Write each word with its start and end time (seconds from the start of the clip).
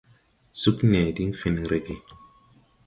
Sug 0.61 0.77
nee 0.89 1.09
diŋ 1.17 1.31
fen 1.39 1.55
rege. 1.69 1.95